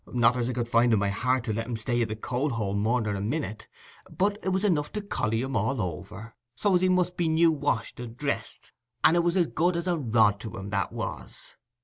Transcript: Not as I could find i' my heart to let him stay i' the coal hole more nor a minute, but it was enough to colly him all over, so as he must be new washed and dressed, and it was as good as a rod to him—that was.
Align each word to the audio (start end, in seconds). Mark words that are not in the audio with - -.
Not 0.11 0.35
as 0.35 0.49
I 0.49 0.53
could 0.53 0.67
find 0.67 0.91
i' 0.93 0.95
my 0.95 1.09
heart 1.09 1.43
to 1.43 1.53
let 1.53 1.67
him 1.67 1.77
stay 1.77 2.01
i' 2.01 2.05
the 2.05 2.15
coal 2.15 2.49
hole 2.49 2.73
more 2.73 2.99
nor 3.01 3.13
a 3.13 3.21
minute, 3.21 3.67
but 4.09 4.39
it 4.41 4.49
was 4.49 4.63
enough 4.63 4.91
to 4.93 5.01
colly 5.03 5.41
him 5.43 5.55
all 5.55 5.79
over, 5.79 6.33
so 6.55 6.73
as 6.73 6.81
he 6.81 6.89
must 6.89 7.15
be 7.15 7.27
new 7.27 7.51
washed 7.51 7.99
and 7.99 8.17
dressed, 8.17 8.71
and 9.03 9.15
it 9.15 9.19
was 9.23 9.37
as 9.37 9.45
good 9.45 9.77
as 9.77 9.85
a 9.85 9.99
rod 9.99 10.39
to 10.39 10.57
him—that 10.57 10.91
was. 10.91 11.53